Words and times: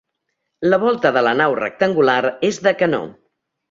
La 0.73 0.79
volta 0.85 1.13
de 1.19 1.23
la 1.29 1.35
nau 1.43 1.59
rectangular 1.61 2.19
és 2.53 2.63
de 2.69 2.79
canó. 2.85 3.09